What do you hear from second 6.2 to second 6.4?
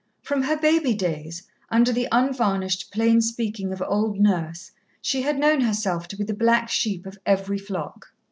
the